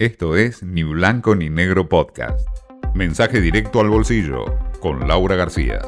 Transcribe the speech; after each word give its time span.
Esto 0.00 0.36
es 0.36 0.64
Ni 0.64 0.82
Blanco 0.82 1.36
ni 1.36 1.50
Negro 1.50 1.88
Podcast. 1.88 2.48
Mensaje 2.94 3.40
directo 3.40 3.78
al 3.78 3.90
bolsillo 3.90 4.44
con 4.80 5.06
Laura 5.06 5.36
García. 5.36 5.78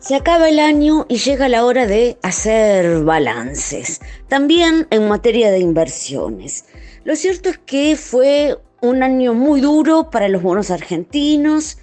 Se 0.00 0.16
acaba 0.16 0.48
el 0.48 0.58
año 0.58 1.06
y 1.08 1.18
llega 1.18 1.48
la 1.48 1.64
hora 1.64 1.86
de 1.86 2.18
hacer 2.24 3.04
balances, 3.04 4.00
también 4.26 4.88
en 4.90 5.06
materia 5.06 5.52
de 5.52 5.60
inversiones. 5.60 6.64
Lo 7.04 7.14
cierto 7.14 7.48
es 7.48 7.58
que 7.58 7.94
fue 7.94 8.58
un 8.80 9.04
año 9.04 9.32
muy 9.32 9.60
duro 9.60 10.10
para 10.10 10.26
los 10.26 10.42
bonos 10.42 10.72
argentinos, 10.72 11.78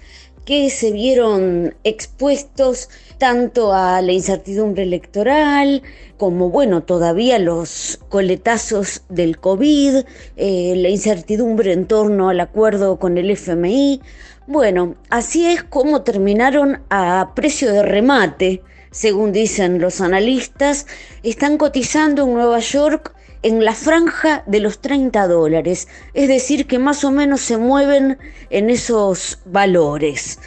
que 0.48 0.70
se 0.70 0.92
vieron 0.92 1.74
expuestos 1.84 2.88
tanto 3.18 3.74
a 3.74 4.00
la 4.00 4.12
incertidumbre 4.12 4.84
electoral 4.84 5.82
como, 6.16 6.48
bueno, 6.48 6.84
todavía 6.84 7.38
los 7.38 8.00
coletazos 8.08 9.02
del 9.10 9.40
COVID, 9.40 10.06
eh, 10.38 10.72
la 10.74 10.88
incertidumbre 10.88 11.74
en 11.74 11.86
torno 11.86 12.30
al 12.30 12.40
acuerdo 12.40 12.98
con 12.98 13.18
el 13.18 13.30
FMI. 13.30 14.00
Bueno, 14.46 14.94
así 15.10 15.44
es 15.44 15.64
como 15.64 16.00
terminaron 16.00 16.80
a 16.88 17.32
precio 17.34 17.70
de 17.70 17.82
remate, 17.82 18.62
según 18.90 19.32
dicen 19.32 19.82
los 19.82 20.00
analistas, 20.00 20.86
están 21.22 21.58
cotizando 21.58 22.24
en 22.24 22.32
Nueva 22.32 22.60
York 22.60 23.14
en 23.42 23.64
la 23.64 23.74
franja 23.74 24.42
de 24.46 24.60
los 24.60 24.80
30 24.80 25.28
dólares, 25.28 25.88
es 26.14 26.28
decir, 26.28 26.66
que 26.66 26.78
más 26.78 27.04
o 27.04 27.10
menos 27.10 27.40
se 27.40 27.56
mueven 27.56 28.18
en 28.50 28.70
esos 28.70 29.40
valores. 29.44 30.38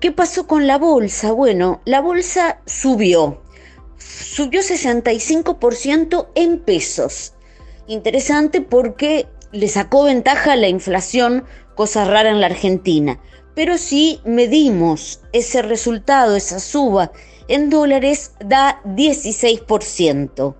¿Qué 0.00 0.10
pasó 0.10 0.46
con 0.46 0.66
la 0.66 0.78
bolsa? 0.78 1.32
Bueno, 1.32 1.80
la 1.84 2.00
bolsa 2.00 2.60
subió, 2.66 3.42
subió 3.98 4.60
65% 4.60 6.28
en 6.34 6.58
pesos. 6.58 7.34
Interesante 7.86 8.60
porque 8.60 9.28
le 9.52 9.68
sacó 9.68 10.04
ventaja 10.04 10.54
a 10.54 10.56
la 10.56 10.68
inflación, 10.68 11.44
cosa 11.76 12.04
rara 12.04 12.30
en 12.30 12.40
la 12.40 12.46
Argentina. 12.46 13.20
Pero 13.54 13.76
si 13.78 14.20
medimos 14.24 15.20
ese 15.32 15.62
resultado, 15.62 16.36
esa 16.36 16.58
suba 16.58 17.12
en 17.48 17.70
dólares, 17.70 18.32
da 18.40 18.80
16%. 18.84 20.56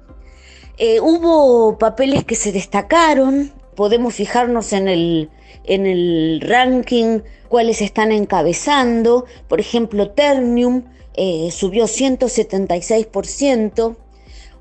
Eh, 0.85 0.99
hubo 0.99 1.79
papeles 1.79 2.25
que 2.25 2.35
se 2.35 2.51
destacaron, 2.51 3.53
podemos 3.77 4.15
fijarnos 4.15 4.73
en 4.73 4.89
el, 4.89 5.31
en 5.63 5.87
el 5.87 6.41
ranking 6.43 7.21
cuáles 7.49 7.81
están 7.81 8.11
encabezando, 8.11 9.27
por 9.47 9.61
ejemplo 9.61 10.11
Ternium 10.11 10.83
eh, 11.15 11.51
subió 11.53 11.85
176%, 11.85 13.81
o 13.81 13.97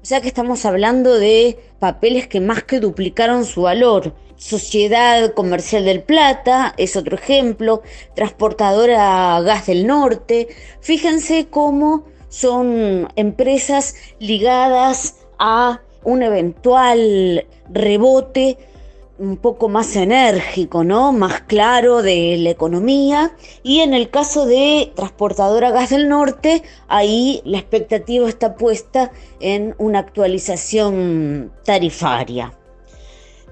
sea 0.03 0.21
que 0.21 0.27
estamos 0.27 0.63
hablando 0.63 1.17
de 1.17 1.57
papeles 1.79 2.27
que 2.27 2.39
más 2.39 2.61
que 2.65 2.79
duplicaron 2.79 3.43
su 3.43 3.63
valor. 3.63 4.13
Sociedad 4.37 5.33
Comercial 5.33 5.85
del 5.85 6.03
Plata 6.03 6.75
es 6.77 6.95
otro 6.95 7.15
ejemplo, 7.15 7.81
Transportadora 8.13 9.41
Gas 9.41 9.65
del 9.65 9.87
Norte. 9.87 10.49
Fíjense 10.81 11.47
cómo 11.49 12.05
son 12.29 13.07
empresas 13.15 13.95
ligadas 14.19 15.15
a 15.39 15.81
un 16.03 16.23
eventual 16.23 17.45
rebote 17.69 18.57
un 19.21 19.37
poco 19.37 19.69
más 19.69 19.95
enérgico, 19.95 20.83
¿no? 20.83 21.13
Más 21.13 21.41
claro 21.41 22.01
de 22.01 22.37
la 22.39 22.49
economía. 22.49 23.35
Y 23.61 23.81
en 23.81 23.93
el 23.93 24.09
caso 24.09 24.47
de 24.47 24.91
Transportadora 24.95 25.69
Gas 25.69 25.91
del 25.91 26.09
Norte, 26.09 26.63
ahí 26.87 27.41
la 27.45 27.59
expectativa 27.59 28.27
está 28.27 28.55
puesta 28.55 29.11
en 29.39 29.75
una 29.77 29.99
actualización 29.99 31.51
tarifaria. 31.63 32.57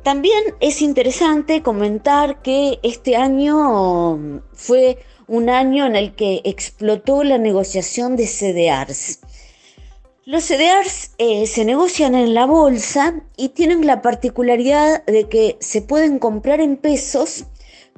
También 0.02 0.56
es 0.60 0.82
interesante 0.82 1.62
comentar 1.62 2.42
que 2.42 2.80
este 2.82 3.16
año 3.16 4.42
fue 4.54 4.98
un 5.28 5.50
año 5.50 5.86
en 5.86 5.96
el 5.96 6.16
que 6.16 6.42
explotó 6.46 7.24
la 7.24 7.38
negociación 7.38 8.16
de 8.16 8.26
CDRs. 8.26 9.20
Los 10.30 10.44
CDRs 10.44 11.14
eh, 11.18 11.48
se 11.48 11.66
negocian 11.66 12.14
en 12.14 12.36
la 12.36 12.46
bolsa 12.46 13.24
y 13.36 13.50
tienen 13.50 13.88
la 13.88 14.04
particularidad 14.04 15.04
de 15.06 15.28
que 15.28 15.58
se 15.60 15.82
pueden 15.82 16.20
comprar 16.20 16.62
en 16.62 16.78
pesos, 16.78 17.48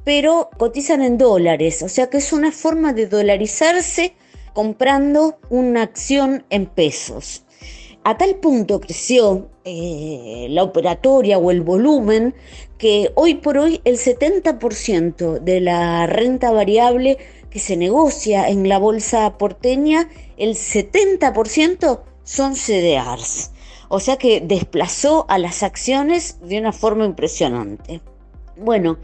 pero 0.05 0.49
cotizan 0.57 1.01
en 1.01 1.17
dólares, 1.17 1.83
o 1.83 1.89
sea 1.89 2.09
que 2.09 2.19
es 2.19 2.31
una 2.31 2.53
forma 2.53 2.93
de 2.93 3.07
dolarizarse 3.07 4.13
comprando 4.53 5.39
una 5.49 5.81
acción 5.81 6.45
en 6.49 6.67
pesos. 6.67 7.43
A 8.05 8.17
tal 8.17 8.37
punto 8.37 8.79
creció 8.79 9.49
eh, 9.65 10.47
la 10.51 10.63
operatoria 10.63 11.37
o 11.37 11.51
el 11.51 11.59
volumen 11.59 12.33
que 12.77 13.11
hoy 13.15 13.35
por 13.35 13.57
hoy 13.57 13.81
el 13.83 13.97
70% 13.97 15.39
de 15.39 15.59
la 15.59 16.07
renta 16.07 16.49
variable 16.51 17.17
que 17.49 17.59
se 17.59 17.75
negocia 17.75 18.47
en 18.47 18.69
la 18.69 18.79
bolsa 18.79 19.37
porteña, 19.37 20.09
el 20.37 20.55
70% 20.55 22.03
son 22.23 22.55
CDRs. 22.55 23.51
O 23.89 23.99
sea 23.99 24.17
que 24.17 24.39
desplazó 24.39 25.25
a 25.27 25.37
las 25.37 25.63
acciones 25.63 26.37
de 26.41 26.59
una 26.59 26.71
forma 26.71 27.05
impresionante. 27.05 28.01
Bueno, 28.55 28.99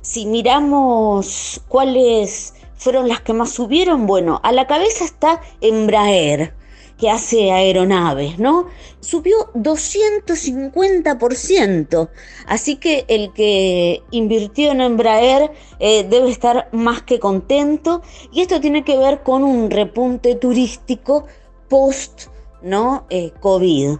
si 0.00 0.26
miramos 0.26 1.60
cuáles 1.68 2.54
fueron 2.76 3.08
las 3.08 3.20
que 3.20 3.32
más 3.32 3.50
subieron, 3.50 4.06
bueno, 4.06 4.40
a 4.44 4.52
la 4.52 4.68
cabeza 4.68 5.04
está 5.04 5.40
Embraer, 5.60 6.54
que 6.98 7.10
hace 7.10 7.50
aeronaves, 7.50 8.38
¿no? 8.38 8.68
Subió 9.00 9.52
250%. 9.54 12.08
Así 12.46 12.76
que 12.76 13.04
el 13.08 13.32
que 13.32 14.04
invirtió 14.10 14.70
en 14.72 14.80
Embraer 14.80 15.52
eh, 15.80 16.04
debe 16.04 16.30
estar 16.30 16.68
más 16.72 17.02
que 17.02 17.18
contento. 17.18 18.02
Y 18.32 18.42
esto 18.42 18.60
tiene 18.60 18.84
que 18.84 18.98
ver 18.98 19.22
con 19.22 19.42
un 19.44 19.70
repunte 19.70 20.34
turístico 20.36 21.26
post 21.68 22.28
¿no? 22.62 23.06
Eh, 23.10 23.32
COVID. 23.40 23.96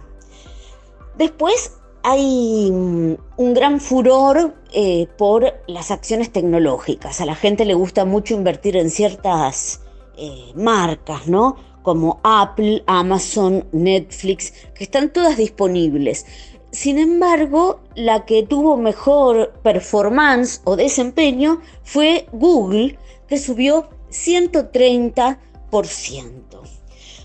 Después 1.17 1.79
hay 2.03 2.71
mm, 2.71 3.17
un 3.37 3.53
gran 3.53 3.79
furor 3.79 4.55
eh, 4.71 5.07
por 5.17 5.61
las 5.67 5.91
acciones 5.91 6.31
tecnológicas. 6.31 7.21
A 7.21 7.25
la 7.25 7.35
gente 7.35 7.65
le 7.65 7.73
gusta 7.73 8.05
mucho 8.05 8.33
invertir 8.33 8.77
en 8.77 8.89
ciertas 8.89 9.81
eh, 10.17 10.51
marcas, 10.55 11.27
¿no? 11.27 11.57
Como 11.83 12.19
Apple, 12.23 12.83
Amazon, 12.87 13.67
Netflix, 13.71 14.53
que 14.75 14.83
están 14.83 15.11
todas 15.11 15.37
disponibles. 15.37 16.25
Sin 16.71 16.99
embargo, 16.99 17.81
la 17.95 18.25
que 18.25 18.43
tuvo 18.43 18.77
mejor 18.77 19.53
performance 19.63 20.61
o 20.65 20.75
desempeño 20.75 21.61
fue 21.83 22.27
Google, 22.31 22.99
que 23.27 23.39
subió 23.39 23.89
130%. 24.11 25.37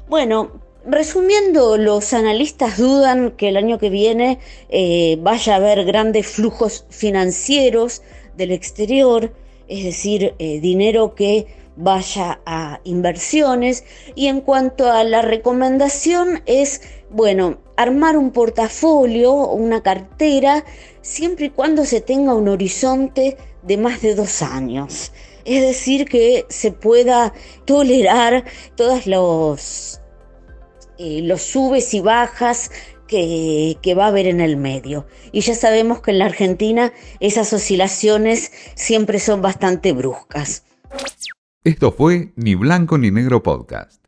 Bueno, 0.09 0.51
Resumiendo, 0.87 1.79
los 1.79 2.13
analistas 2.13 2.77
dudan 2.77 3.31
que 3.31 3.49
el 3.49 3.57
año 3.57 3.79
que 3.79 3.89
viene 3.89 4.39
eh, 4.69 5.17
vaya 5.21 5.55
a 5.55 5.57
haber 5.57 5.87
grandes 5.87 6.27
flujos 6.27 6.85
financieros 6.91 8.03
del 8.37 8.53
exterior, 8.53 9.33
es 9.67 9.83
decir, 9.83 10.35
eh, 10.39 10.61
dinero 10.61 11.15
que 11.15 11.47
vaya 11.77 12.41
a 12.45 12.81
inversiones. 12.85 13.85
Y 14.15 14.27
en 14.27 14.43
cuanto 14.43 14.93
a 14.93 15.05
la 15.05 15.23
recomendación 15.23 16.43
es, 16.45 16.83
bueno, 17.09 17.57
armar 17.79 18.19
un 18.19 18.31
portafolio, 18.31 19.33
una 19.33 19.83
cartera, 19.83 20.67
siempre 21.01 21.47
y 21.47 21.51
cuando 21.51 21.87
se 21.87 22.03
tenga 22.03 22.35
un 22.35 22.49
horizonte 22.49 23.39
de 23.63 23.77
más 23.79 24.03
de 24.03 24.15
dos 24.15 24.43
años. 24.43 25.13
Es 25.47 25.63
decir, 25.63 26.05
que 26.05 26.45
se 26.51 26.73
pueda 26.73 27.33
tolerar 27.65 28.45
todos 28.77 29.07
los 29.07 30.03
eh, 31.05 31.21
los 31.23 31.43
subes 31.43 31.93
y 31.93 32.01
bajas 32.01 32.71
que, 33.07 33.77
que, 33.83 33.95
va 33.95 34.07
a 34.07 34.09
haber 34.09 34.27
en 34.27 34.41
el 34.41 34.57
medio. 34.57 35.07
Y 35.33 35.43
ya 35.43 35.55
sabemos 35.55 36.01
que 36.01 36.13
en 36.13 36.19
la 36.19 36.25
Argentina 36.25 36.95
esas 37.21 37.53
oscilaciones 37.53 38.51
siempre 38.75 39.19
son 39.19 39.43
bastante 39.43 39.93
bruscas. 39.93 40.65
Esto 41.63 41.93
fue 41.93 42.33
Ni 42.37 42.55
Blanco 42.55 42.97
ni 42.97 43.11
Negro 43.11 43.43
Podcast. 43.43 44.04